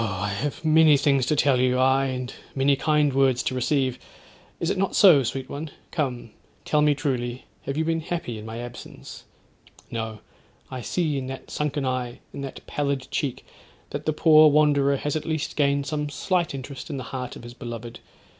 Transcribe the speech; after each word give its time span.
I 0.03 0.29
have 0.29 0.65
many 0.65 0.97
things 0.97 1.27
to 1.27 1.35
tell 1.35 1.59
you; 1.59 1.77
aye! 1.77 2.05
and 2.07 2.33
many 2.55 2.75
kind 2.75 3.13
words 3.13 3.43
to 3.43 3.53
receive; 3.53 3.99
is 4.59 4.71
it 4.71 4.77
not 4.79 4.95
so, 4.95 5.21
sweet 5.21 5.47
one? 5.47 5.69
Come, 5.91 6.31
tell 6.65 6.81
me 6.81 6.95
truly, 6.95 7.45
have 7.67 7.77
you 7.77 7.85
been 7.85 7.99
happy 8.01 8.39
in 8.39 8.43
my 8.47 8.57
absence? 8.57 9.25
No! 9.91 10.21
I 10.71 10.81
see 10.81 11.19
in 11.19 11.27
that 11.27 11.51
sunken 11.51 11.85
eye, 11.85 12.17
in 12.33 12.41
that 12.41 12.65
pallid 12.65 13.09
cheek, 13.11 13.45
that 13.91 14.07
the 14.07 14.11
poor 14.13 14.49
wanderer 14.49 14.97
has 14.97 15.15
at 15.15 15.23
least 15.25 15.55
gained 15.55 15.85
some 15.85 16.09
slight 16.09 16.55
interest 16.55 16.89
in 16.89 16.97
the 16.97 17.03
heart 17.13 17.35
of 17.35 17.43
his 17.43 17.53
beloved. 17.53 17.99